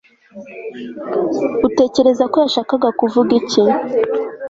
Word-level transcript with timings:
utekereza 1.67 2.23
ko 2.31 2.37
yashakaga 2.43 2.89
kuvuga 2.99 3.31
iki 3.39 3.61